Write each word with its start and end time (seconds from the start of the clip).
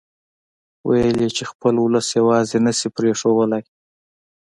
ويل 0.87 1.17
يې 1.23 1.29
چې 1.37 1.43
خپل 1.51 1.73
اولس 1.81 2.07
يواځې 2.19 2.57
نه 2.65 2.71
شي 2.77 2.87
پرېښودلای. 2.97 3.63